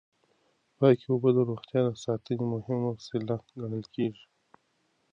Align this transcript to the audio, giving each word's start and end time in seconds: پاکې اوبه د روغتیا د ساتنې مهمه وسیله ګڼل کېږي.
پاکې 0.77 1.05
اوبه 1.09 1.29
د 1.35 1.39
روغتیا 1.49 1.79
د 1.85 1.89
ساتنې 2.05 2.45
مهمه 2.53 2.89
وسیله 2.95 3.35
ګڼل 3.59 3.85
کېږي. 3.95 4.25